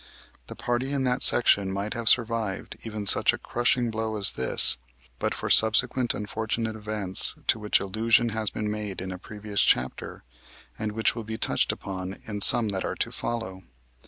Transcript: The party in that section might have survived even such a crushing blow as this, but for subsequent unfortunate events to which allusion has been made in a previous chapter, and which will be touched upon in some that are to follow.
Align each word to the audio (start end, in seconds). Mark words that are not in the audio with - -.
The 0.47 0.55
party 0.55 0.91
in 0.93 1.03
that 1.03 1.21
section 1.21 1.71
might 1.71 1.93
have 1.93 2.09
survived 2.09 2.75
even 2.83 3.05
such 3.05 3.33
a 3.33 3.37
crushing 3.37 3.91
blow 3.91 4.15
as 4.17 4.31
this, 4.31 4.79
but 5.19 5.35
for 5.35 5.47
subsequent 5.47 6.15
unfortunate 6.15 6.75
events 6.75 7.35
to 7.45 7.59
which 7.59 7.79
allusion 7.79 8.29
has 8.29 8.49
been 8.49 8.71
made 8.71 8.99
in 8.99 9.11
a 9.11 9.19
previous 9.19 9.61
chapter, 9.61 10.23
and 10.79 10.93
which 10.93 11.15
will 11.15 11.23
be 11.23 11.37
touched 11.37 11.71
upon 11.71 12.17
in 12.25 12.41
some 12.41 12.69
that 12.69 12.83
are 12.83 12.95
to 12.95 13.11
follow. 13.11 13.61